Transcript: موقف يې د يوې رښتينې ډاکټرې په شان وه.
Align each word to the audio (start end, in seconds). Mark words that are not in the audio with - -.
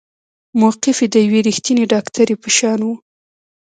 موقف 0.59 0.97
يې 1.03 1.07
د 1.13 1.15
يوې 1.25 1.39
رښتينې 1.47 1.83
ډاکټرې 1.93 2.35
په 2.41 2.49
شان 2.57 2.79
وه. 2.87 2.95